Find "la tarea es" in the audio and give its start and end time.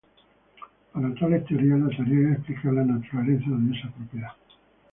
1.79-2.37